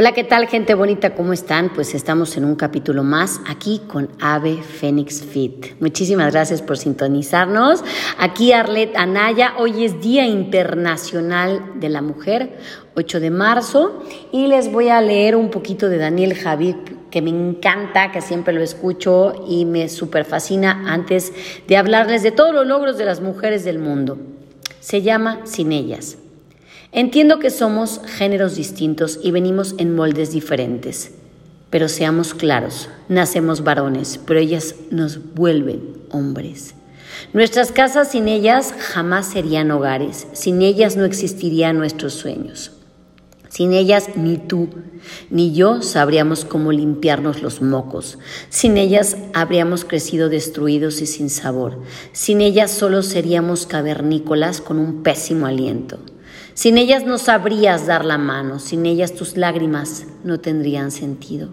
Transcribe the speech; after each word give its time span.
Hola, 0.00 0.12
¿qué 0.12 0.22
tal 0.22 0.46
gente 0.46 0.74
bonita? 0.74 1.16
¿Cómo 1.16 1.32
están? 1.32 1.72
Pues 1.74 1.92
estamos 1.92 2.36
en 2.36 2.44
un 2.44 2.54
capítulo 2.54 3.02
más 3.02 3.40
aquí 3.48 3.82
con 3.88 4.08
Ave 4.20 4.62
Fénix 4.62 5.24
Fit. 5.24 5.74
Muchísimas 5.80 6.32
gracias 6.32 6.62
por 6.62 6.78
sintonizarnos. 6.78 7.82
Aquí 8.16 8.52
Arlet 8.52 8.94
Anaya, 8.94 9.54
hoy 9.58 9.84
es 9.84 10.00
Día 10.00 10.24
Internacional 10.24 11.80
de 11.80 11.88
la 11.88 12.00
Mujer, 12.00 12.58
8 12.94 13.18
de 13.18 13.30
marzo, 13.30 14.04
y 14.30 14.46
les 14.46 14.70
voy 14.70 14.88
a 14.88 15.00
leer 15.00 15.34
un 15.34 15.50
poquito 15.50 15.88
de 15.88 15.98
Daniel 15.98 16.36
Javid 16.36 16.76
que 17.10 17.20
me 17.20 17.30
encanta, 17.30 18.12
que 18.12 18.20
siempre 18.20 18.54
lo 18.54 18.62
escucho 18.62 19.46
y 19.48 19.64
me 19.64 19.88
super 19.88 20.24
fascina 20.24 20.84
antes 20.86 21.32
de 21.66 21.76
hablarles 21.76 22.22
de 22.22 22.30
todos 22.30 22.54
los 22.54 22.68
logros 22.68 22.98
de 22.98 23.04
las 23.04 23.20
mujeres 23.20 23.64
del 23.64 23.80
mundo. 23.80 24.16
Se 24.78 25.02
llama 25.02 25.40
Sin 25.42 25.72
ellas. 25.72 26.18
Entiendo 26.90 27.38
que 27.38 27.50
somos 27.50 28.00
géneros 28.06 28.56
distintos 28.56 29.20
y 29.22 29.30
venimos 29.30 29.74
en 29.76 29.94
moldes 29.94 30.32
diferentes, 30.32 31.12
pero 31.68 31.86
seamos 31.86 32.32
claros, 32.32 32.88
nacemos 33.10 33.62
varones, 33.62 34.18
pero 34.24 34.40
ellas 34.40 34.74
nos 34.90 35.34
vuelven 35.34 35.98
hombres. 36.10 36.74
Nuestras 37.34 37.72
casas 37.72 38.12
sin 38.12 38.26
ellas 38.26 38.72
jamás 38.78 39.26
serían 39.26 39.70
hogares, 39.70 40.28
sin 40.32 40.62
ellas 40.62 40.96
no 40.96 41.04
existirían 41.04 41.76
nuestros 41.76 42.14
sueños. 42.14 42.72
Sin 43.50 43.72
ellas 43.74 44.10
ni 44.16 44.38
tú 44.38 44.68
ni 45.30 45.52
yo 45.52 45.82
sabríamos 45.82 46.44
cómo 46.44 46.72
limpiarnos 46.72 47.42
los 47.42 47.60
mocos. 47.60 48.18
Sin 48.48 48.76
ellas 48.76 49.16
habríamos 49.34 49.84
crecido 49.84 50.28
destruidos 50.28 51.00
y 51.02 51.06
sin 51.06 51.28
sabor. 51.30 51.82
Sin 52.12 52.40
ellas 52.40 52.70
solo 52.70 53.02
seríamos 53.02 53.66
cavernícolas 53.66 54.60
con 54.60 54.78
un 54.78 55.02
pésimo 55.02 55.46
aliento. 55.46 55.98
Sin 56.54 56.78
ellas 56.78 57.04
no 57.04 57.18
sabrías 57.18 57.86
dar 57.86 58.04
la 58.04 58.18
mano, 58.18 58.58
sin 58.58 58.86
ellas 58.86 59.14
tus 59.14 59.36
lágrimas 59.36 60.06
no 60.24 60.40
tendrían 60.40 60.90
sentido. 60.90 61.50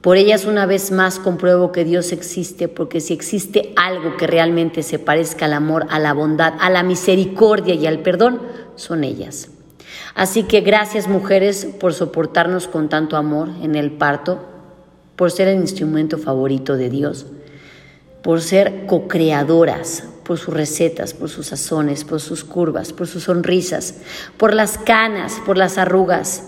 Por 0.00 0.16
ellas 0.16 0.44
una 0.44 0.64
vez 0.64 0.92
más 0.92 1.18
compruebo 1.18 1.72
que 1.72 1.84
Dios 1.84 2.12
existe, 2.12 2.68
porque 2.68 3.00
si 3.00 3.12
existe 3.12 3.72
algo 3.76 4.16
que 4.16 4.26
realmente 4.26 4.82
se 4.82 4.98
parezca 4.98 5.46
al 5.46 5.54
amor, 5.54 5.86
a 5.90 5.98
la 5.98 6.12
bondad, 6.12 6.54
a 6.60 6.70
la 6.70 6.82
misericordia 6.82 7.74
y 7.74 7.86
al 7.86 8.00
perdón, 8.00 8.40
son 8.76 9.02
ellas. 9.02 9.48
Así 10.14 10.44
que 10.44 10.60
gracias 10.60 11.08
mujeres 11.08 11.64
por 11.64 11.94
soportarnos 11.94 12.68
con 12.68 12.88
tanto 12.88 13.16
amor 13.16 13.48
en 13.62 13.74
el 13.74 13.90
parto, 13.90 14.38
por 15.16 15.32
ser 15.32 15.48
el 15.48 15.60
instrumento 15.60 16.16
favorito 16.16 16.76
de 16.76 16.90
Dios, 16.90 17.26
por 18.22 18.40
ser 18.40 18.86
co-creadoras, 18.86 20.04
por 20.28 20.36
sus 20.36 20.52
recetas, 20.52 21.14
por 21.14 21.30
sus 21.30 21.46
sazones, 21.46 22.04
por 22.04 22.20
sus 22.20 22.44
curvas, 22.44 22.92
por 22.92 23.06
sus 23.06 23.22
sonrisas, 23.24 23.94
por 24.36 24.52
las 24.52 24.76
canas, 24.76 25.40
por 25.46 25.56
las 25.56 25.78
arrugas 25.78 26.42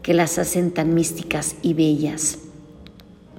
que 0.00 0.14
las 0.14 0.38
hacen 0.38 0.70
tan 0.70 0.94
místicas 0.94 1.56
y 1.60 1.74
bellas, 1.74 2.38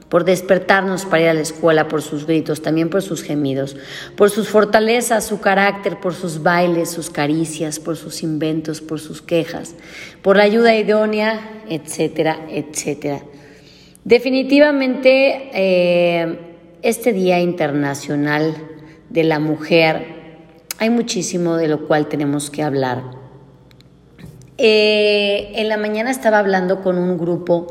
por 0.09 0.25
despertarnos 0.25 1.05
para 1.05 1.23
ir 1.23 1.29
a 1.29 1.33
la 1.33 1.39
escuela, 1.39 1.87
por 1.87 2.01
sus 2.01 2.27
gritos, 2.27 2.61
también 2.61 2.89
por 2.89 3.01
sus 3.01 3.23
gemidos, 3.23 3.77
por 4.17 4.29
sus 4.29 4.49
fortalezas, 4.49 5.25
su 5.25 5.39
carácter, 5.39 6.01
por 6.01 6.13
sus 6.13 6.43
bailes, 6.43 6.89
sus 6.89 7.09
caricias, 7.09 7.79
por 7.79 7.95
sus 7.95 8.23
inventos, 8.23 8.81
por 8.81 8.99
sus 8.99 9.21
quejas, 9.21 9.73
por 10.21 10.35
la 10.35 10.43
ayuda 10.43 10.75
idónea, 10.75 11.63
etcétera, 11.69 12.45
etcétera. 12.49 13.21
Definitivamente, 14.03 15.49
eh, 15.53 16.39
este 16.81 17.13
Día 17.13 17.39
Internacional 17.39 18.53
de 19.09 19.23
la 19.23 19.39
mujer, 19.39 20.17
hay 20.79 20.89
muchísimo 20.89 21.55
de 21.55 21.67
lo 21.67 21.87
cual 21.87 22.07
tenemos 22.07 22.49
que 22.49 22.63
hablar. 22.63 23.03
Eh, 24.57 25.51
en 25.55 25.69
la 25.69 25.77
mañana 25.77 26.09
estaba 26.09 26.39
hablando 26.39 26.81
con 26.81 26.97
un 26.97 27.17
grupo 27.17 27.67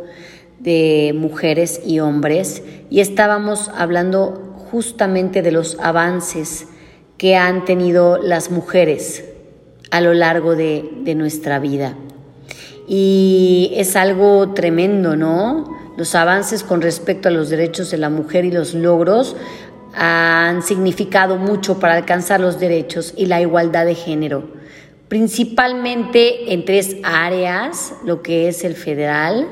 de 0.60 1.12
mujeres 1.16 1.80
y 1.84 2.00
hombres 2.00 2.62
y 2.90 3.00
estábamos 3.00 3.70
hablando 3.76 4.54
justamente 4.70 5.42
de 5.42 5.52
los 5.52 5.78
avances 5.80 6.68
que 7.18 7.36
han 7.36 7.64
tenido 7.64 8.18
las 8.18 8.50
mujeres 8.50 9.24
a 9.90 10.00
lo 10.00 10.14
largo 10.14 10.54
de, 10.54 10.88
de 11.02 11.14
nuestra 11.14 11.58
vida. 11.58 11.96
Y 12.88 13.72
es 13.74 13.96
algo 13.96 14.52
tremendo, 14.52 15.16
¿no? 15.16 15.76
Los 15.96 16.14
avances 16.14 16.62
con 16.62 16.82
respecto 16.82 17.28
a 17.28 17.32
los 17.32 17.48
derechos 17.48 17.90
de 17.90 17.98
la 17.98 18.10
mujer 18.10 18.44
y 18.44 18.52
los 18.52 18.74
logros 18.74 19.34
han 19.96 20.62
significado 20.62 21.36
mucho 21.36 21.80
para 21.80 21.94
alcanzar 21.94 22.38
los 22.38 22.60
derechos 22.60 23.14
y 23.16 23.26
la 23.26 23.40
igualdad 23.40 23.86
de 23.86 23.94
género, 23.94 24.50
principalmente 25.08 26.52
en 26.52 26.64
tres 26.64 26.96
áreas, 27.02 27.94
lo 28.04 28.22
que 28.22 28.48
es 28.48 28.62
el 28.62 28.74
federal, 28.74 29.48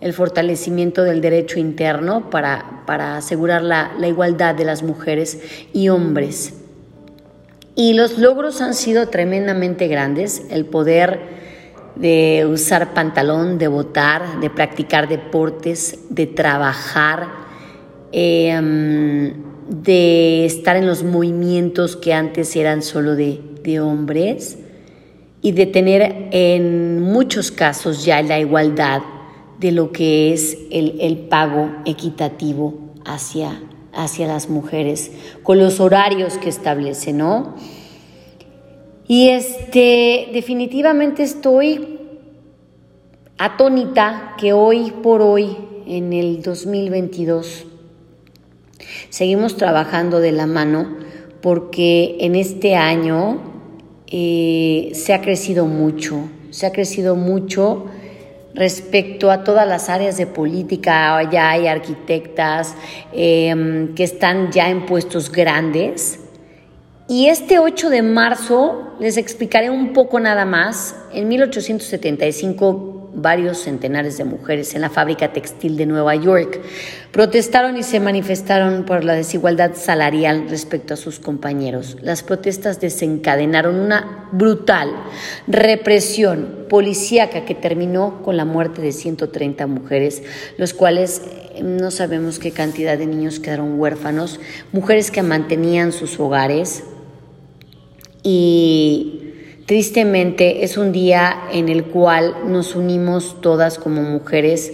el 0.00 0.12
fortalecimiento 0.12 1.02
del 1.02 1.20
derecho 1.20 1.58
interno 1.58 2.30
para, 2.30 2.84
para 2.86 3.16
asegurar 3.16 3.62
la, 3.62 3.92
la 3.98 4.06
igualdad 4.06 4.54
de 4.54 4.64
las 4.64 4.82
mujeres 4.82 5.40
y 5.72 5.88
hombres. 5.88 6.54
Y 7.74 7.94
los 7.94 8.18
logros 8.18 8.60
han 8.60 8.74
sido 8.74 9.08
tremendamente 9.08 9.88
grandes, 9.88 10.42
el 10.50 10.66
poder 10.66 11.40
de 11.96 12.46
usar 12.48 12.94
pantalón, 12.94 13.58
de 13.58 13.68
votar, 13.68 14.40
de 14.40 14.50
practicar 14.50 15.08
deportes, 15.08 15.98
de 16.08 16.26
trabajar. 16.26 17.28
Eh, 18.12 19.34
de 19.82 20.44
estar 20.44 20.76
en 20.76 20.86
los 20.86 21.02
movimientos 21.02 21.96
que 21.96 22.12
antes 22.12 22.54
eran 22.56 22.82
solo 22.82 23.16
de, 23.16 23.40
hombres 23.80 24.58
y 25.42 25.52
de 25.52 25.66
tener 25.66 26.28
en 26.32 27.00
muchos 27.02 27.52
casos 27.52 28.04
ya 28.04 28.20
la 28.22 28.40
igualdad 28.40 29.02
de 29.58 29.70
lo 29.70 29.92
que 29.92 30.32
es 30.32 30.58
el, 30.70 31.26
pago 31.28 31.70
equitativo 31.84 32.74
hacia, 33.04 33.62
hacia 33.92 34.26
las 34.26 34.48
mujeres, 34.48 35.12
con 35.42 35.58
los 35.58 35.78
horarios 35.78 36.36
que 36.38 36.48
establece, 36.48 37.12
¿no? 37.12 37.54
Y 39.06 39.28
este, 39.28 40.30
definitivamente 40.32 41.22
estoy 41.22 41.98
atónita 43.38 44.34
que 44.38 44.52
hoy 44.52 44.90
por 45.02 45.22
hoy, 45.22 45.56
en 45.86 46.12
el 46.12 46.42
2022, 46.42 47.66
Seguimos 49.08 49.56
trabajando 49.56 50.20
de 50.20 50.32
la 50.32 50.46
mano 50.46 50.96
porque 51.40 52.16
en 52.20 52.34
este 52.34 52.76
año 52.76 53.40
eh, 54.06 54.90
se 54.94 55.14
ha 55.14 55.20
crecido 55.20 55.66
mucho, 55.66 56.28
se 56.50 56.66
ha 56.66 56.72
crecido 56.72 57.16
mucho 57.16 57.86
respecto 58.54 59.30
a 59.30 59.44
todas 59.44 59.66
las 59.66 59.88
áreas 59.88 60.16
de 60.16 60.26
política, 60.26 61.28
ya 61.30 61.50
hay 61.50 61.66
arquitectas 61.68 62.74
em, 63.12 63.94
que 63.94 64.04
están 64.04 64.50
ya 64.50 64.68
en 64.68 64.86
puestos 64.86 65.30
grandes. 65.30 66.18
Y 67.08 67.26
este 67.26 67.58
8 67.58 67.90
de 67.90 68.02
marzo 68.02 68.94
les 69.00 69.16
explicaré 69.16 69.70
un 69.70 69.92
poco 69.92 70.20
nada 70.20 70.44
más. 70.44 70.94
En 71.12 71.28
1875 71.28 72.99
varios 73.14 73.58
centenares 73.58 74.18
de 74.18 74.24
mujeres 74.24 74.74
en 74.74 74.80
la 74.80 74.90
fábrica 74.90 75.32
textil 75.32 75.76
de 75.76 75.86
Nueva 75.86 76.14
York. 76.16 76.60
Protestaron 77.12 77.76
y 77.76 77.82
se 77.82 78.00
manifestaron 78.00 78.84
por 78.84 79.04
la 79.04 79.14
desigualdad 79.14 79.74
salarial 79.74 80.46
respecto 80.48 80.94
a 80.94 80.96
sus 80.96 81.18
compañeros. 81.18 81.96
Las 82.02 82.22
protestas 82.22 82.80
desencadenaron 82.80 83.74
una 83.74 84.28
brutal 84.32 84.92
represión 85.46 86.66
policíaca 86.68 87.44
que 87.44 87.54
terminó 87.54 88.22
con 88.22 88.36
la 88.36 88.44
muerte 88.44 88.80
de 88.80 88.92
130 88.92 89.66
mujeres, 89.66 90.22
los 90.56 90.72
cuales 90.72 91.22
eh, 91.54 91.62
no 91.62 91.90
sabemos 91.90 92.38
qué 92.38 92.52
cantidad 92.52 92.96
de 92.96 93.06
niños 93.06 93.40
quedaron 93.40 93.78
huérfanos, 93.78 94.38
mujeres 94.72 95.10
que 95.10 95.22
mantenían 95.22 95.92
sus 95.92 96.18
hogares 96.20 96.84
y 98.22 99.19
Tristemente 99.70 100.64
es 100.64 100.76
un 100.76 100.90
día 100.90 101.42
en 101.52 101.68
el 101.68 101.84
cual 101.84 102.34
nos 102.48 102.74
unimos 102.74 103.40
todas 103.40 103.78
como 103.78 104.02
mujeres 104.02 104.72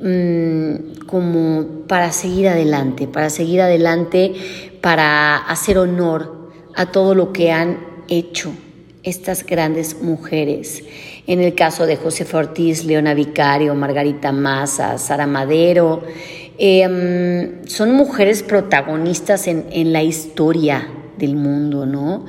mm, 0.00 1.04
como 1.04 1.84
para 1.86 2.10
seguir 2.10 2.48
adelante, 2.48 3.06
para 3.06 3.28
seguir 3.28 3.60
adelante, 3.60 4.32
para 4.80 5.36
hacer 5.36 5.76
honor 5.76 6.48
a 6.74 6.86
todo 6.86 7.14
lo 7.14 7.34
que 7.34 7.52
han 7.52 7.80
hecho 8.08 8.54
estas 9.02 9.44
grandes 9.44 10.00
mujeres. 10.00 10.84
En 11.26 11.42
el 11.42 11.54
caso 11.54 11.84
de 11.84 11.96
José 11.96 12.26
Ortiz, 12.34 12.86
Leona 12.86 13.12
Vicario, 13.12 13.74
Margarita 13.74 14.32
Maza, 14.32 14.96
Sara 14.96 15.26
Madero, 15.26 16.02
em, 16.56 17.66
son 17.66 17.92
mujeres 17.92 18.42
protagonistas 18.42 19.48
en, 19.48 19.66
en 19.70 19.92
la 19.92 20.02
historia 20.02 20.88
del 21.18 21.36
mundo, 21.36 21.84
¿no? 21.84 22.24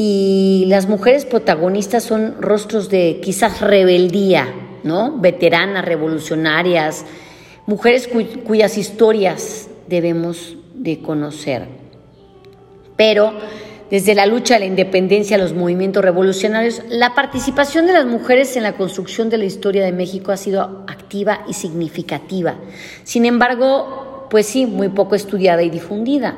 Y 0.00 0.62
las 0.68 0.88
mujeres 0.88 1.24
protagonistas 1.24 2.04
son 2.04 2.40
rostros 2.40 2.88
de 2.88 3.18
quizás 3.20 3.60
rebeldía, 3.60 4.46
¿no? 4.84 5.18
Veteranas, 5.18 5.84
revolucionarias, 5.84 7.04
mujeres 7.66 8.08
cuyas 8.46 8.78
historias 8.78 9.68
debemos 9.88 10.56
de 10.72 11.02
conocer. 11.02 11.66
Pero 12.94 13.32
desde 13.90 14.14
la 14.14 14.26
lucha 14.26 14.54
de 14.54 14.60
la 14.60 14.66
independencia 14.66 15.36
a 15.36 15.40
los 15.40 15.52
movimientos 15.52 16.04
revolucionarios, 16.04 16.80
la 16.88 17.16
participación 17.16 17.88
de 17.88 17.94
las 17.94 18.06
mujeres 18.06 18.56
en 18.56 18.62
la 18.62 18.76
construcción 18.76 19.30
de 19.30 19.38
la 19.38 19.46
historia 19.46 19.84
de 19.84 19.90
México 19.90 20.30
ha 20.30 20.36
sido 20.36 20.84
activa 20.86 21.40
y 21.48 21.54
significativa. 21.54 22.54
Sin 23.02 23.26
embargo, 23.26 24.28
pues 24.30 24.46
sí, 24.46 24.64
muy 24.64 24.90
poco 24.90 25.16
estudiada 25.16 25.64
y 25.64 25.70
difundida. 25.70 26.36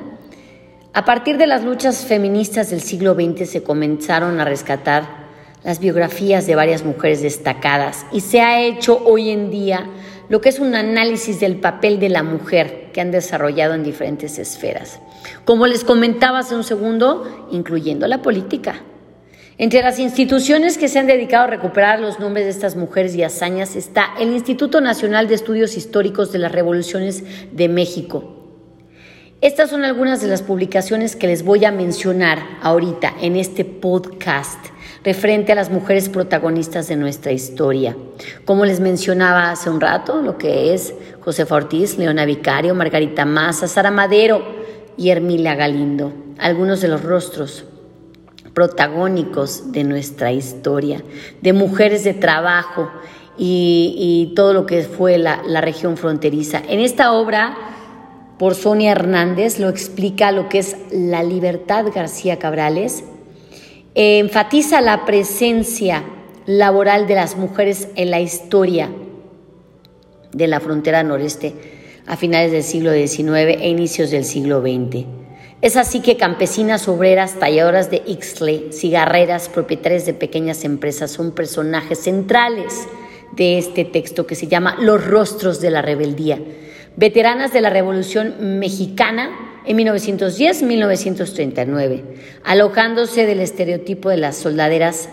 A 0.92 1.04
partir 1.04 1.38
de 1.38 1.46
las 1.46 1.62
luchas 1.62 2.04
feministas 2.04 2.70
del 2.70 2.80
siglo 2.80 3.14
XX 3.14 3.48
se 3.48 3.62
comenzaron 3.62 4.40
a 4.40 4.44
rescatar 4.44 5.04
las 5.62 5.78
biografías 5.78 6.48
de 6.48 6.56
varias 6.56 6.84
mujeres 6.84 7.22
destacadas 7.22 8.06
y 8.10 8.22
se 8.22 8.40
ha 8.40 8.60
hecho 8.60 9.00
hoy 9.04 9.30
en 9.30 9.52
día 9.52 9.86
lo 10.28 10.40
que 10.40 10.48
es 10.48 10.58
un 10.58 10.74
análisis 10.74 11.38
del 11.38 11.60
papel 11.60 12.00
de 12.00 12.08
la 12.08 12.24
mujer 12.24 12.90
que 12.92 13.00
han 13.00 13.12
desarrollado 13.12 13.74
en 13.74 13.84
diferentes 13.84 14.36
esferas. 14.40 14.98
Como 15.44 15.68
les 15.68 15.84
comentaba 15.84 16.40
hace 16.40 16.56
un 16.56 16.64
segundo, 16.64 17.46
incluyendo 17.52 18.08
la 18.08 18.20
política. 18.20 18.82
Entre 19.58 19.82
las 19.82 20.00
instituciones 20.00 20.76
que 20.76 20.88
se 20.88 20.98
han 20.98 21.06
dedicado 21.06 21.44
a 21.44 21.48
recuperar 21.48 22.00
los 22.00 22.18
nombres 22.18 22.46
de 22.46 22.50
estas 22.50 22.74
mujeres 22.74 23.14
y 23.14 23.22
hazañas 23.22 23.76
está 23.76 24.06
el 24.18 24.30
Instituto 24.32 24.80
Nacional 24.80 25.28
de 25.28 25.36
Estudios 25.36 25.76
Históricos 25.76 26.32
de 26.32 26.40
las 26.40 26.50
Revoluciones 26.50 27.22
de 27.52 27.68
México. 27.68 28.39
Estas 29.42 29.70
son 29.70 29.84
algunas 29.84 30.20
de 30.20 30.28
las 30.28 30.42
publicaciones 30.42 31.16
que 31.16 31.26
les 31.26 31.44
voy 31.44 31.64
a 31.64 31.72
mencionar 31.72 32.40
ahorita 32.60 33.14
en 33.22 33.36
este 33.36 33.64
podcast 33.64 34.66
referente 35.02 35.52
a 35.52 35.54
las 35.54 35.70
mujeres 35.70 36.10
protagonistas 36.10 36.88
de 36.88 36.96
nuestra 36.96 37.32
historia. 37.32 37.96
Como 38.44 38.66
les 38.66 38.80
mencionaba 38.80 39.50
hace 39.50 39.70
un 39.70 39.80
rato, 39.80 40.20
lo 40.20 40.36
que 40.36 40.74
es 40.74 40.92
Josefa 41.22 41.54
Ortiz, 41.54 41.96
Leona 41.96 42.26
Vicario, 42.26 42.74
Margarita 42.74 43.24
Maza, 43.24 43.66
Sara 43.66 43.90
Madero 43.90 44.44
y 44.98 45.08
Hermila 45.08 45.54
Galindo, 45.54 46.12
algunos 46.38 46.82
de 46.82 46.88
los 46.88 47.02
rostros 47.02 47.64
protagónicos 48.52 49.72
de 49.72 49.84
nuestra 49.84 50.32
historia, 50.32 51.02
de 51.40 51.54
mujeres 51.54 52.04
de 52.04 52.12
trabajo 52.12 52.90
y, 53.38 54.34
todo 54.36 54.52
lo 54.52 54.66
que 54.66 54.82
fue 54.82 55.16
la, 55.16 55.40
la 55.46 55.62
región 55.62 55.96
fronteriza. 55.96 56.60
En 56.68 56.80
esta 56.80 57.12
obra, 57.12 57.69
por 58.40 58.54
Sonia 58.54 58.92
Hernández, 58.92 59.58
lo 59.58 59.68
explica 59.68 60.32
lo 60.32 60.48
que 60.48 60.60
es 60.60 60.74
la 60.90 61.22
libertad 61.22 61.84
García 61.94 62.38
Cabrales, 62.38 63.04
enfatiza 63.94 64.80
la 64.80 65.04
presencia 65.04 66.04
laboral 66.46 67.06
de 67.06 67.16
las 67.16 67.36
mujeres 67.36 67.88
en 67.96 68.10
la 68.10 68.18
historia 68.18 68.88
de 70.32 70.46
la 70.46 70.58
frontera 70.58 71.02
noreste 71.02 71.52
a 72.06 72.16
finales 72.16 72.50
del 72.50 72.62
siglo 72.62 72.92
XIX 72.94 73.60
e 73.60 73.68
inicios 73.68 74.10
del 74.10 74.24
siglo 74.24 74.62
XX. 74.62 75.04
Es 75.60 75.76
así 75.76 76.00
que 76.00 76.16
campesinas, 76.16 76.88
obreras, 76.88 77.38
talladoras 77.38 77.90
de 77.90 78.02
Ixtle, 78.06 78.72
cigarreras, 78.72 79.50
propietarias 79.50 80.06
de 80.06 80.14
pequeñas 80.14 80.64
empresas 80.64 81.10
son 81.10 81.32
personajes 81.32 81.98
centrales 81.98 82.88
de 83.32 83.58
este 83.58 83.84
texto 83.84 84.26
que 84.26 84.34
se 84.34 84.46
llama 84.46 84.78
Los 84.80 85.06
rostros 85.06 85.60
de 85.60 85.70
la 85.70 85.82
rebeldía. 85.82 86.38
Veteranas 86.96 87.52
de 87.52 87.60
la 87.60 87.70
Revolución 87.70 88.58
Mexicana 88.58 89.30
en 89.64 89.78
1910-1939, 89.78 92.02
alojándose 92.44 93.26
del 93.26 93.38
estereotipo 93.40 94.08
de 94.08 94.16
las 94.16 94.36
soldaderas, 94.36 95.08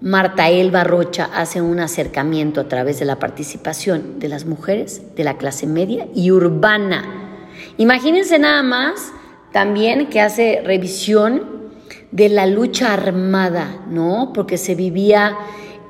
Marta 0.00 0.48
Elba 0.48 0.82
Rocha 0.82 1.28
hace 1.34 1.60
un 1.60 1.78
acercamiento 1.78 2.62
a 2.62 2.68
través 2.68 2.98
de 2.98 3.04
la 3.04 3.18
participación 3.18 4.18
de 4.18 4.28
las 4.28 4.46
mujeres 4.46 5.02
de 5.14 5.24
la 5.24 5.36
clase 5.36 5.66
media 5.66 6.06
y 6.14 6.30
urbana. 6.30 7.04
Imagínense 7.76 8.38
nada 8.38 8.62
más 8.62 9.12
también 9.52 10.06
que 10.06 10.22
hace 10.22 10.62
revisión 10.64 11.60
de 12.12 12.30
la 12.30 12.46
lucha 12.46 12.94
armada, 12.94 13.84
¿no? 13.90 14.32
Porque 14.34 14.56
se 14.56 14.74
vivía 14.74 15.36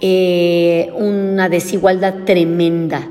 eh, 0.00 0.90
una 0.96 1.48
desigualdad 1.48 2.24
tremenda 2.24 3.06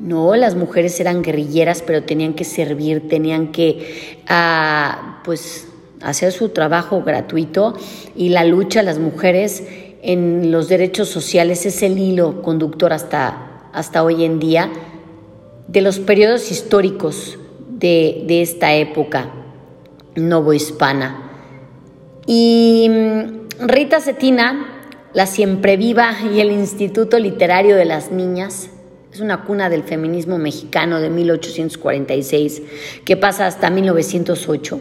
no, 0.00 0.34
las 0.34 0.54
mujeres 0.54 0.98
eran 0.98 1.22
guerrilleras, 1.22 1.82
pero 1.82 2.04
tenían 2.04 2.32
que 2.32 2.44
servir, 2.44 3.08
tenían 3.08 3.52
que, 3.52 4.18
ah, 4.28 5.20
pues, 5.24 5.68
hacer 6.00 6.32
su 6.32 6.48
trabajo 6.48 7.02
gratuito 7.02 7.74
y 8.16 8.30
la 8.30 8.44
lucha 8.44 8.80
de 8.80 8.86
las 8.86 8.98
mujeres 8.98 9.64
en 10.02 10.50
los 10.50 10.68
derechos 10.68 11.08
sociales 11.08 11.66
es 11.66 11.82
el 11.82 11.98
hilo 11.98 12.40
conductor 12.40 12.94
hasta, 12.94 13.68
hasta 13.74 14.02
hoy 14.02 14.24
en 14.24 14.40
día 14.40 14.70
de 15.68 15.82
los 15.82 15.98
periodos 15.98 16.50
históricos 16.50 17.38
de, 17.68 18.24
de 18.26 18.40
esta 18.40 18.74
época 18.74 19.30
novohispana. 20.14 21.30
Y 22.26 22.88
mm, 22.88 23.66
Rita 23.66 24.00
Cetina, 24.00 24.66
la 25.12 25.26
siempre 25.26 25.76
viva 25.76 26.16
y 26.32 26.40
el 26.40 26.50
Instituto 26.50 27.18
Literario 27.18 27.76
de 27.76 27.84
las 27.84 28.10
Niñas, 28.10 28.70
es 29.12 29.20
una 29.20 29.44
cuna 29.44 29.68
del 29.68 29.82
feminismo 29.82 30.38
mexicano 30.38 31.00
de 31.00 31.10
1846 31.10 32.62
que 33.04 33.16
pasa 33.16 33.46
hasta 33.46 33.70
1908. 33.70 34.80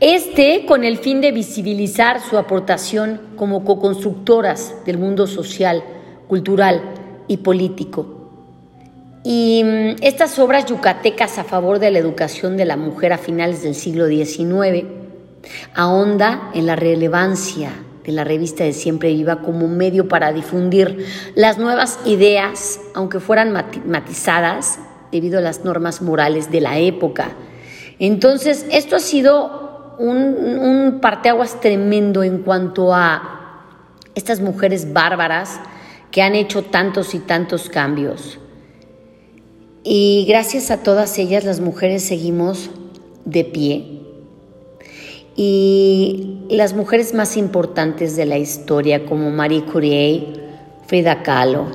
Este 0.00 0.66
con 0.66 0.82
el 0.82 0.98
fin 0.98 1.20
de 1.20 1.30
visibilizar 1.30 2.20
su 2.20 2.36
aportación 2.36 3.20
como 3.36 3.64
co-constructoras 3.64 4.74
del 4.84 4.98
mundo 4.98 5.28
social, 5.28 5.84
cultural 6.26 6.82
y 7.28 7.36
político. 7.36 8.22
Y 9.22 9.62
mm, 9.64 10.02
estas 10.02 10.38
obras 10.40 10.66
yucatecas 10.66 11.38
a 11.38 11.44
favor 11.44 11.78
de 11.78 11.92
la 11.92 12.00
educación 12.00 12.56
de 12.56 12.64
la 12.64 12.76
mujer 12.76 13.12
a 13.12 13.18
finales 13.18 13.62
del 13.62 13.76
siglo 13.76 14.08
XIX 14.08 14.86
ahonda 15.74 16.50
en 16.54 16.66
la 16.66 16.76
relevancia 16.76 17.70
de 18.04 18.12
la 18.12 18.24
revista 18.24 18.64
de 18.64 18.72
Siempre 18.72 19.12
Viva 19.12 19.42
como 19.42 19.68
medio 19.68 20.08
para 20.08 20.32
difundir 20.32 21.06
las 21.34 21.58
nuevas 21.58 21.98
ideas, 22.04 22.80
aunque 22.94 23.20
fueran 23.20 23.52
matizadas 23.86 24.78
debido 25.10 25.38
a 25.38 25.42
las 25.42 25.64
normas 25.64 26.02
morales 26.02 26.50
de 26.50 26.60
la 26.60 26.78
época. 26.78 27.32
Entonces, 27.98 28.66
esto 28.70 28.96
ha 28.96 29.00
sido 29.00 29.94
un, 29.98 30.18
un 30.18 30.98
parteaguas 31.00 31.60
tremendo 31.60 32.22
en 32.22 32.38
cuanto 32.38 32.94
a 32.94 33.58
estas 34.14 34.40
mujeres 34.40 34.92
bárbaras 34.92 35.60
que 36.10 36.22
han 36.22 36.34
hecho 36.34 36.62
tantos 36.62 37.14
y 37.14 37.18
tantos 37.18 37.68
cambios. 37.68 38.38
Y 39.84 40.24
gracias 40.28 40.70
a 40.70 40.82
todas 40.82 41.18
ellas 41.18 41.44
las 41.44 41.60
mujeres 41.60 42.04
seguimos 42.04 42.70
de 43.24 43.44
pie, 43.44 44.01
y 45.36 46.38
las 46.50 46.74
mujeres 46.74 47.14
más 47.14 47.36
importantes 47.36 48.16
de 48.16 48.26
la 48.26 48.38
historia 48.38 49.06
como 49.06 49.30
Marie 49.30 49.64
Curie, 49.64 50.40
Frida 50.86 51.22
Kahlo, 51.22 51.66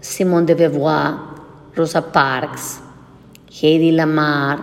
Simone 0.00 0.46
de 0.46 0.54
Beauvoir, 0.54 1.14
Rosa 1.74 2.12
Parks, 2.12 2.80
Heidi 3.60 3.90
Lamar, 3.90 4.58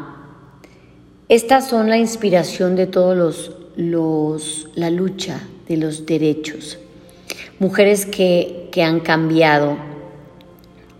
estas 1.30 1.70
son 1.70 1.90
la 1.90 1.98
inspiración 1.98 2.76
de 2.76 2.88
todos 2.88 3.16
los, 3.16 3.52
los 3.78 4.70
la 4.76 4.90
lucha 4.90 5.42
de 5.68 5.78
los 5.78 6.06
derechos. 6.06 6.78
Mujeres 7.60 8.06
que, 8.06 8.68
que 8.72 8.84
han 8.84 9.00
cambiado, 9.00 9.78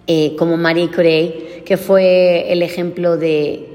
eh, 0.08 0.36
como 0.38 0.58
Marie 0.58 0.90
Curie, 0.90 1.64
que 1.66 1.76
fue 1.76 2.52
el 2.52 2.62
ejemplo 2.62 3.18
de, 3.18 3.71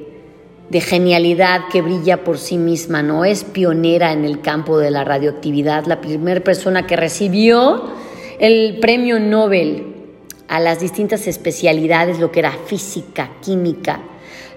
de 0.70 0.80
genialidad 0.80 1.68
que 1.70 1.82
brilla 1.82 2.24
por 2.24 2.38
sí 2.38 2.58
misma, 2.58 3.02
¿no? 3.02 3.24
Es 3.24 3.44
pionera 3.44 4.12
en 4.12 4.24
el 4.24 4.40
campo 4.40 4.78
de 4.78 4.90
la 4.90 5.04
radioactividad, 5.04 5.86
la 5.86 6.00
primera 6.00 6.40
persona 6.40 6.86
que 6.86 6.96
recibió 6.96 7.84
el 8.40 8.78
premio 8.80 9.20
Nobel 9.20 9.94
a 10.48 10.60
las 10.60 10.80
distintas 10.80 11.26
especialidades, 11.26 12.18
lo 12.18 12.32
que 12.32 12.40
era 12.40 12.52
física, 12.52 13.30
química, 13.40 14.00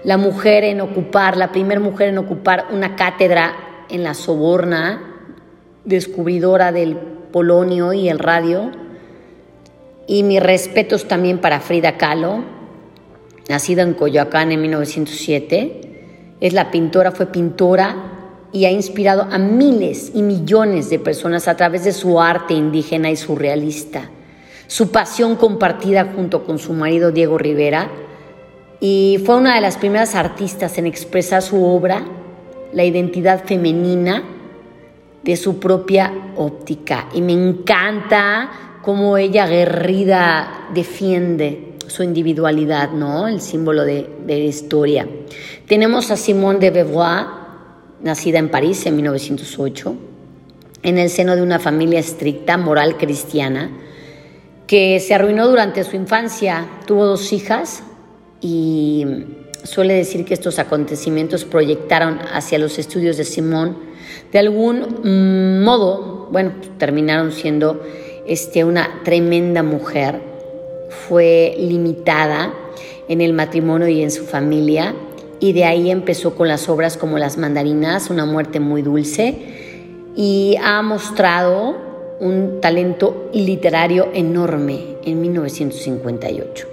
la 0.04 0.16
mujer 0.16 0.64
en 0.64 0.80
ocupar, 0.80 1.36
la 1.36 1.52
primera 1.52 1.80
mujer 1.80 2.08
en 2.08 2.18
ocupar 2.18 2.66
una 2.72 2.96
cátedra 2.96 3.54
en 3.88 4.02
la 4.02 4.14
Soborna, 4.14 5.02
descubridora 5.84 6.72
del 6.72 6.96
polonio 6.96 7.92
y 7.92 8.08
el 8.08 8.18
radio, 8.18 8.70
y 10.06 10.22
mis 10.24 10.42
respetos 10.42 11.06
también 11.06 11.38
para 11.38 11.60
Frida 11.60 11.96
Kahlo, 11.96 12.42
nacida 13.48 13.82
en 13.82 13.94
Coyoacán 13.94 14.52
en 14.52 14.62
1907, 14.62 15.89
es 16.40 16.52
la 16.52 16.70
pintora, 16.70 17.12
fue 17.12 17.26
pintora 17.26 17.96
y 18.52 18.64
ha 18.64 18.70
inspirado 18.70 19.26
a 19.30 19.38
miles 19.38 20.12
y 20.14 20.22
millones 20.22 20.90
de 20.90 20.98
personas 20.98 21.46
a 21.48 21.56
través 21.56 21.84
de 21.84 21.92
su 21.92 22.20
arte 22.20 22.54
indígena 22.54 23.10
y 23.10 23.16
surrealista, 23.16 24.10
su 24.66 24.90
pasión 24.90 25.36
compartida 25.36 26.12
junto 26.14 26.44
con 26.44 26.58
su 26.58 26.72
marido 26.72 27.12
Diego 27.12 27.38
Rivera, 27.38 27.90
y 28.80 29.22
fue 29.26 29.36
una 29.36 29.54
de 29.54 29.60
las 29.60 29.76
primeras 29.76 30.14
artistas 30.14 30.78
en 30.78 30.86
expresar 30.86 31.42
su 31.42 31.62
obra, 31.62 32.02
la 32.72 32.84
identidad 32.84 33.44
femenina 33.44 34.22
de 35.22 35.36
su 35.36 35.58
propia 35.58 36.12
óptica. 36.36 37.08
Y 37.12 37.20
me 37.20 37.32
encanta 37.32 38.78
cómo 38.82 39.18
ella 39.18 39.44
aguerrida 39.44 40.68
defiende 40.72 41.69
su 41.90 42.02
individualidad, 42.02 42.92
¿no? 42.92 43.26
El 43.28 43.40
símbolo 43.40 43.84
de, 43.84 44.08
de 44.26 44.38
historia. 44.44 45.08
Tenemos 45.66 46.10
a 46.10 46.16
Simone 46.16 46.58
de 46.58 46.70
Beauvoir, 46.70 47.26
nacida 48.02 48.38
en 48.38 48.48
París 48.48 48.86
en 48.86 48.96
1908, 48.96 49.94
en 50.82 50.98
el 50.98 51.10
seno 51.10 51.36
de 51.36 51.42
una 51.42 51.58
familia 51.58 51.98
estricta, 51.98 52.56
moral 52.56 52.96
cristiana, 52.96 53.70
que 54.66 55.00
se 55.00 55.14
arruinó 55.14 55.48
durante 55.48 55.84
su 55.84 55.96
infancia. 55.96 56.66
Tuvo 56.86 57.04
dos 57.06 57.32
hijas 57.32 57.82
y 58.40 59.04
suele 59.64 59.94
decir 59.94 60.24
que 60.24 60.34
estos 60.34 60.58
acontecimientos 60.58 61.44
proyectaron 61.44 62.20
hacia 62.32 62.58
los 62.58 62.78
estudios 62.78 63.16
de 63.16 63.24
Simón. 63.24 63.76
De 64.32 64.38
algún 64.38 65.62
modo, 65.62 66.28
bueno, 66.30 66.52
terminaron 66.78 67.32
siendo 67.32 67.82
este, 68.26 68.64
una 68.64 69.00
tremenda 69.04 69.62
mujer. 69.62 70.29
Fue 70.90 71.54
limitada 71.58 72.52
en 73.08 73.20
el 73.20 73.32
matrimonio 73.32 73.88
y 73.88 74.02
en 74.02 74.10
su 74.10 74.24
familia 74.24 74.94
y 75.40 75.54
de 75.54 75.64
ahí 75.64 75.90
empezó 75.90 76.34
con 76.34 76.48
las 76.48 76.68
obras 76.68 76.96
como 76.96 77.18
Las 77.18 77.38
Mandarinas, 77.38 78.10
una 78.10 78.26
muerte 78.26 78.60
muy 78.60 78.82
dulce 78.82 79.36
y 80.14 80.56
ha 80.62 80.82
mostrado 80.82 81.76
un 82.20 82.60
talento 82.60 83.30
literario 83.32 84.10
enorme 84.12 84.96
en 85.04 85.20
1958. 85.20 86.68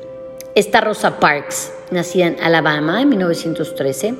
Esta 0.54 0.82
Rosa 0.82 1.20
Parks, 1.20 1.72
nacida 1.92 2.28
en 2.28 2.38
Alabama 2.42 3.02
en 3.02 3.10
1913, 3.10 4.16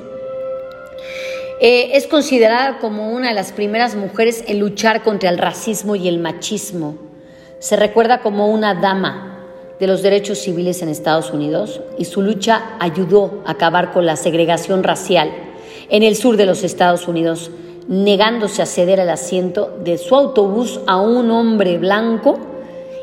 eh, 1.60 1.90
es 1.94 2.06
considerada 2.06 2.78
como 2.78 3.10
una 3.12 3.28
de 3.28 3.34
las 3.34 3.52
primeras 3.52 3.96
mujeres 3.96 4.44
en 4.46 4.60
luchar 4.60 5.02
contra 5.02 5.28
el 5.28 5.38
racismo 5.38 5.94
y 5.96 6.08
el 6.08 6.20
machismo. 6.20 6.96
Se 7.58 7.76
recuerda 7.76 8.20
como 8.22 8.46
una 8.48 8.74
dama 8.74 9.27
de 9.78 9.86
los 9.86 10.02
derechos 10.02 10.38
civiles 10.38 10.82
en 10.82 10.88
Estados 10.88 11.32
Unidos 11.32 11.80
y 11.98 12.04
su 12.04 12.22
lucha 12.22 12.76
ayudó 12.80 13.42
a 13.46 13.52
acabar 13.52 13.92
con 13.92 14.06
la 14.06 14.16
segregación 14.16 14.82
racial 14.82 15.30
en 15.88 16.02
el 16.02 16.16
sur 16.16 16.36
de 16.36 16.46
los 16.46 16.64
Estados 16.64 17.08
Unidos, 17.08 17.50
negándose 17.86 18.62
a 18.62 18.66
ceder 18.66 19.00
el 19.00 19.08
asiento 19.08 19.78
de 19.84 19.98
su 19.98 20.14
autobús 20.14 20.80
a 20.86 21.00
un 21.00 21.30
hombre 21.30 21.78
blanco 21.78 22.38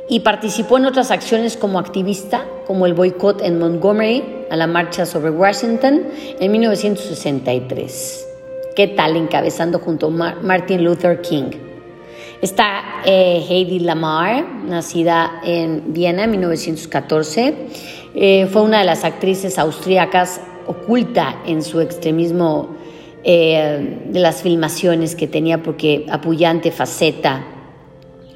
y 0.07 0.19
participó 0.19 0.77
en 0.77 0.85
otras 0.85 1.09
acciones 1.11 1.57
como 1.57 1.79
activista, 1.79 2.45
como 2.67 2.85
el 2.85 2.93
boicot 2.93 3.41
en 3.41 3.57
Montgomery 3.57 4.45
a 4.51 4.55
la 4.55 4.67
marcha 4.67 5.05
sobre 5.05 5.31
Washington 5.31 6.03
en 6.39 6.51
1963. 6.51 8.27
¿Qué 8.75 8.87
tal 8.89 9.15
encabezando 9.15 9.79
junto 9.79 10.07
a 10.07 10.35
Martin 10.41 10.83
Luther 10.83 11.21
King? 11.21 11.74
Está 12.41 13.01
eh, 13.05 13.45
Heidi 13.49 13.79
Lamar, 13.79 14.45
nacida 14.65 15.39
en 15.43 15.93
Viena 15.93 16.25
en 16.25 16.31
1914. 16.31 17.55
Eh, 18.13 18.47
fue 18.51 18.61
una 18.61 18.79
de 18.79 18.85
las 18.85 19.03
actrices 19.03 19.57
austríacas 19.57 20.41
oculta 20.67 21.41
en 21.45 21.63
su 21.63 21.79
extremismo 21.79 22.75
eh, 23.23 24.01
de 24.07 24.19
las 24.19 24.41
filmaciones 24.41 25.15
que 25.15 25.27
tenía 25.27 25.63
porque 25.63 26.05
apoyante 26.09 26.71
faceta. 26.71 27.45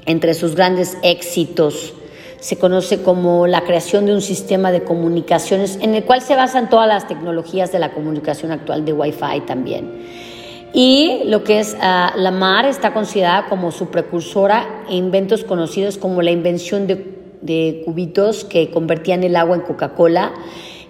Entre 0.06 0.34
sus 0.34 0.54
grandes 0.54 0.96
éxitos 1.02 1.92
se 2.40 2.56
conoce 2.56 3.02
como 3.02 3.46
la 3.46 3.64
creación 3.64 4.06
de 4.06 4.14
un 4.14 4.22
sistema 4.22 4.72
de 4.72 4.82
comunicaciones 4.82 5.78
en 5.82 5.94
el 5.94 6.04
cual 6.04 6.22
se 6.22 6.34
basan 6.34 6.70
todas 6.70 6.88
las 6.88 7.06
tecnologías 7.06 7.70
de 7.70 7.78
la 7.78 7.92
comunicación 7.92 8.50
actual 8.50 8.86
de 8.86 8.94
Wi-Fi 8.94 9.42
también. 9.46 10.29
Y 10.72 11.22
lo 11.24 11.42
que 11.42 11.58
es 11.58 11.76
ah, 11.80 12.12
la 12.16 12.30
mar 12.30 12.64
está 12.64 12.92
considerada 12.92 13.46
como 13.48 13.72
su 13.72 13.88
precursora 13.88 14.84
en 14.88 14.96
inventos 14.96 15.42
conocidos 15.42 15.98
como 15.98 16.22
la 16.22 16.30
invención 16.30 16.86
de, 16.86 17.82
cubitos 17.84 18.44
que 18.44 18.70
convertían 18.70 19.24
el 19.24 19.34
agua 19.34 19.56
en 19.56 19.62
Coca-Cola 19.62 20.32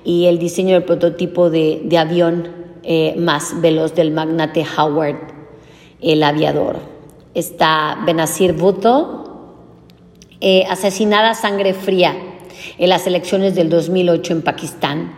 y 0.04 0.26
el 0.26 0.38
diseño 0.38 0.74
del 0.74 0.84
prototipo 0.84 1.48
de, 1.48 1.88
avión 1.98 2.48
eh, 2.82 3.14
más 3.16 3.60
veloz 3.60 3.94
del 3.94 4.10
magnate 4.10 4.66
Howard, 4.76 5.16
el 6.02 6.22
aviador. 6.22 6.78
Está 7.34 7.98
Benazir 8.04 8.52
Bhutto, 8.52 9.54
eh, 10.40 10.64
asesinada 10.68 11.30
a 11.30 11.34
sangre 11.34 11.72
fría 11.72 12.16
en 12.78 12.88
las 12.88 13.06
elecciones 13.06 13.54
del 13.54 13.70
2008 13.70 14.32
en 14.32 14.42
Pakistán. 14.42 15.14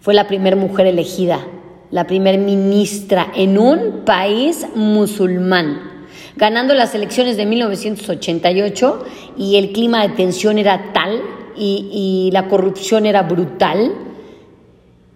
Fue 0.00 0.14
la 0.14 0.26
primera 0.26 0.56
mujer 0.56 0.86
elegida 0.86 1.46
la 1.92 2.06
primer 2.06 2.38
ministra 2.38 3.30
en 3.36 3.58
un 3.58 4.00
país 4.04 4.66
musulmán, 4.74 6.06
ganando 6.36 6.74
las 6.74 6.94
elecciones 6.94 7.36
de 7.36 7.44
1988 7.44 9.04
y 9.36 9.56
el 9.56 9.72
clima 9.72 10.02
de 10.02 10.14
tensión 10.14 10.58
era 10.58 10.92
tal 10.92 11.20
y, 11.54 12.30
la 12.32 12.48
corrupción 12.48 13.04
era 13.04 13.22
brutal 13.22 13.92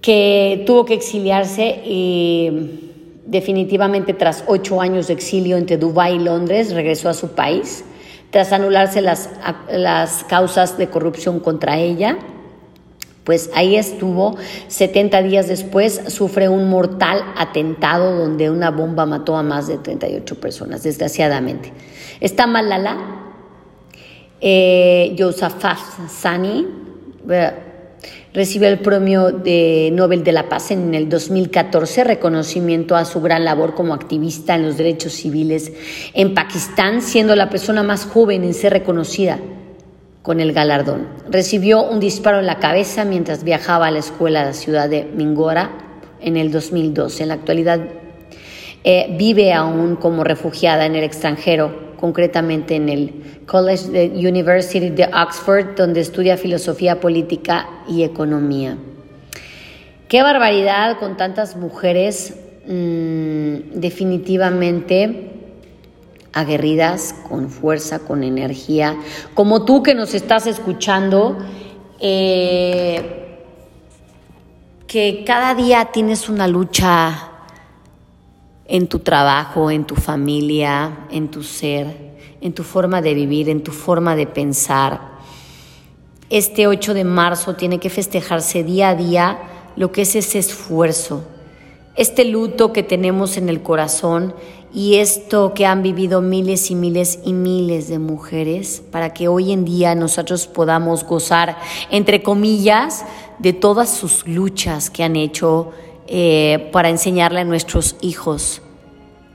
que 0.03 0.65
tuvo 0.67 0.85
que 0.85 0.93
exiliarse 0.93 1.83
y 1.85 2.93
definitivamente 3.25 4.13
tras 4.13 4.45
ocho 4.47 4.83
años 4.83 5.07
de 5.07 5.15
exilio 5.15 5.57
entre 5.57 5.79
Dubái 5.79 6.17
y 6.17 6.19
Londres 6.19 6.75
regresó 6.75 7.09
a 7.09 7.15
su 7.15 7.35
país 7.35 7.85
tras 8.31 8.53
anularse 8.53 9.01
las, 9.01 9.31
las 9.73 10.25
causas 10.25 10.77
de 10.77 10.89
corrupción 10.89 11.41
contra 11.41 11.79
ella 11.79 12.19
pues 13.27 13.51
ahí 13.55 13.75
estuvo, 13.75 14.37
70 14.69 15.21
días 15.23 15.49
después 15.49 16.01
sufre 16.07 16.49
un 16.49 16.71
mortal 16.71 17.25
atentado 17.37 18.17
donde 18.17 18.51
una 18.51 18.71
bomba 18.71 19.05
mató 19.05 19.37
a 19.37 19.43
más 19.43 19.67
de 19.67 19.79
38 19.79 20.37
personas, 20.37 20.85
desgraciadamente. 20.85 21.73
Está 22.21 22.47
Malala 22.47 22.97
eh, 24.41 25.13
Yousafzai, 25.17 26.67
recibió 28.33 28.69
el 28.69 28.79
premio 28.79 29.33
de 29.33 29.91
Nobel 29.93 30.23
de 30.23 30.31
la 30.31 30.49
Paz 30.49 30.71
en 30.71 30.95
el 30.95 31.09
2014, 31.09 32.05
reconocimiento 32.05 32.95
a 32.95 33.05
su 33.05 33.21
gran 33.21 33.45
labor 33.45 33.75
como 33.75 33.93
activista 33.93 34.55
en 34.55 34.63
los 34.63 34.77
derechos 34.77 35.15
civiles 35.15 35.73
en 36.15 36.33
Pakistán, 36.33 37.03
siendo 37.03 37.35
la 37.35 37.51
persona 37.51 37.83
más 37.83 38.05
joven 38.05 38.45
en 38.45 38.55
ser 38.55 38.73
reconocida 38.73 39.41
con 40.27 40.41
el 40.41 40.53
galardón. 40.53 41.07
Recibió 41.31 41.89
un 41.89 42.01
disparo 42.01 42.41
en 42.41 42.47
la 42.47 42.59
cabeza 42.59 43.05
mientras 43.05 43.45
viajaba 43.45 43.87
a 43.87 43.91
la 43.93 44.01
escuela 44.01 44.41
de 44.41 44.47
la 44.47 44.53
ciudad 44.55 44.89
de 44.89 45.05
Mingora 45.05 45.71
en 46.21 46.37
el 46.37 46.51
2012. 46.51 47.23
En 47.23 47.29
la 47.29 47.35
actualidad 47.35 47.79
eh, 48.83 49.15
vive 49.17 49.53
aún 49.53 49.95
como 49.95 50.25
refugiada 50.25 50.85
en 50.85 50.97
el 50.97 51.05
extranjero, 51.05 51.95
concretamente 52.01 52.75
en 52.75 52.89
el 52.89 53.13
College 53.47 53.89
de 53.91 54.07
University 54.29 54.91
de 54.91 55.05
Oxford, 55.05 55.77
donde 55.77 56.01
estudia 56.01 56.37
filosofía 56.37 56.99
política 56.99 57.69
y 57.89 58.03
economía. 58.03 58.77
Qué 60.09 60.23
barbaridad 60.23 60.99
con 60.99 61.17
tantas 61.17 61.55
mujeres, 61.55 62.35
mm, 62.67 63.79
definitivamente 63.79 65.36
aguerridas, 66.37 67.15
con 67.29 67.49
fuerza, 67.49 68.01
con 68.01 68.23
energía, 68.23 68.97
como 69.35 69.65
tú 69.65 69.83
que 69.83 69.95
nos 69.95 70.15
estás 70.15 70.47
escuchando, 70.47 71.39
eh, 71.99 73.39
que 74.87 75.25
cada 75.27 75.55
día 75.55 75.87
tienes 75.87 76.29
una 76.29 76.47
lucha 76.47 77.31
en 78.67 78.87
tu 78.87 78.99
trabajo, 78.99 79.71
en 79.71 79.87
tu 79.87 79.97
familia, 79.97 81.07
en 81.11 81.31
tu 81.31 81.43
ser, 81.43 82.17
en 82.41 82.53
tu 82.53 82.63
forma 82.63 83.01
de 83.01 83.15
vivir, 83.15 83.49
en 83.49 83.63
tu 83.63 83.73
forma 83.73 84.15
de 84.15 84.27
pensar. 84.27 85.17
Este 86.29 86.67
8 86.67 86.93
de 86.93 87.05
marzo 87.05 87.55
tiene 87.55 87.79
que 87.79 87.89
festejarse 87.89 88.63
día 88.63 88.91
a 88.91 88.95
día 88.95 89.39
lo 89.77 89.91
que 89.91 90.03
es 90.03 90.15
ese 90.17 90.39
esfuerzo, 90.39 91.25
este 91.97 92.25
luto 92.27 92.73
que 92.73 92.83
tenemos 92.83 93.37
en 93.37 93.49
el 93.49 93.63
corazón 93.63 94.35
y 94.73 94.97
esto 94.97 95.55
que 95.55 95.65
han 95.65 95.83
vivido 95.83 96.21
miles 96.21 96.71
y 96.71 96.75
miles 96.75 97.21
y 97.25 97.33
miles 97.33 97.89
de 97.89 97.99
mujeres 97.99 98.83
para 98.91 99.15
que 99.15 99.27
hoy 99.27 99.53
en 99.53 99.65
día 99.65 99.95
nosotros 99.95 100.47
podamos 100.47 101.05
gozar, 101.05 101.57
entre 101.91 102.23
comillas, 102.23 103.05
de 103.39 103.55
todas 103.55 103.89
sus 103.89 104.27
luchas 104.29 104.91
que 104.91 105.03
han 105.03 105.17
hecho 105.17 105.71
eh, 106.07 106.69
para 106.73 106.91
enseñarle 106.91 107.41
a 107.41 107.45
nuestros 107.45 107.97
hijos, 108.03 108.61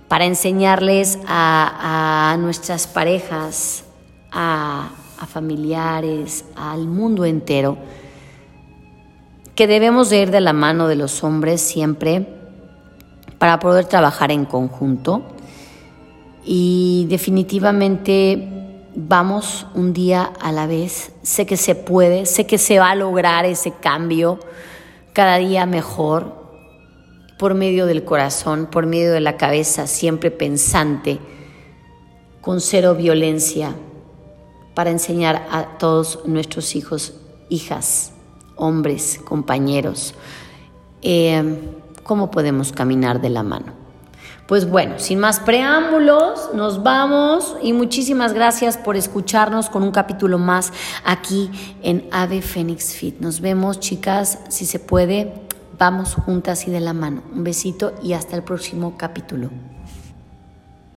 para 0.08 0.26
enseñarles 0.26 1.18
a, 1.26 2.38
nuestras 2.40 2.86
parejas, 2.86 3.84
a 4.32 4.92
familiares, 5.28 6.46
al 6.56 6.88
mundo 6.88 7.26
entero, 7.26 7.78
que 9.56 9.66
debemos 9.66 10.10
de 10.10 10.22
ir 10.22 10.32
de 10.32 10.42
la 10.42 10.54
mano 10.54 10.88
de 10.88 10.96
los 10.96 11.24
hombres 11.24 11.62
siempre 11.62 12.41
para 13.42 13.58
poder 13.58 13.86
trabajar 13.86 14.32
en 14.32 14.46
conjunto. 14.46 15.24
Y 16.46 17.08
definitivamente 17.10 18.48
vamos 18.94 19.66
un 19.74 19.94
día 19.94 20.32
a 20.40 20.52
la 20.52 20.68
vez. 20.68 21.12
Sé 21.24 21.48
que 21.48 21.58
se 21.58 21.74
puede, 21.74 22.28
sé 22.28 22.46
que 22.46 22.60
se 22.60 22.78
va 22.78 22.92
a 22.92 22.96
lograr 22.96 23.46
ese 23.46 23.72
cambio 23.72 24.38
cada 25.14 25.38
día 25.38 25.66
mejor 25.66 26.36
por 27.40 27.56
medio 27.56 27.88
del 27.88 28.04
corazón, 28.04 28.68
por 28.68 28.86
medio 28.86 29.12
de 29.12 29.22
la 29.22 29.38
cabeza, 29.38 29.88
siempre 29.88 30.30
pensante, 30.30 31.18
con 32.42 32.62
cero 32.62 32.94
violencia, 32.94 33.74
para 34.76 34.92
enseñar 34.92 35.48
a 35.50 35.80
todos 35.80 36.20
nuestros 36.28 36.76
hijos, 36.76 37.16
hijas, 37.50 38.12
hombres, 38.56 39.20
compañeros. 39.26 40.14
Eh, 41.02 41.81
¿cómo 42.04 42.32
podemos 42.32 42.72
caminar 42.72 43.22
de 43.22 43.30
la 43.30 43.44
mano? 43.44 43.74
Pues 44.48 44.70
bueno, 44.70 44.96
sin 44.98 45.20
más 45.20 45.40
preámbulos, 45.40 46.50
nos 46.54 46.84
vamos 46.84 47.56
y 47.62 47.72
muchísimas 47.72 48.34
gracias 48.34 48.78
por 48.78 48.98
escucharnos 48.98 49.70
con 49.70 49.82
un 49.82 49.92
capítulo 49.92 50.38
más 50.38 50.74
aquí 51.06 51.50
en 51.84 52.10
Ave 52.12 52.42
Fénix 52.42 52.94
Fit. 52.94 53.22
Nos 53.22 53.40
vemos, 53.40 53.80
chicas, 53.80 54.40
si 54.50 54.66
se 54.66 54.80
puede, 54.80 55.34
vamos 55.80 56.16
juntas 56.16 56.68
y 56.68 56.72
de 56.72 56.82
la 56.82 56.92
mano. 56.92 57.24
Un 57.34 57.46
besito 57.46 57.94
y 58.04 58.12
hasta 58.12 58.36
el 58.36 58.44
próximo 58.44 58.96
capítulo. 58.98 59.71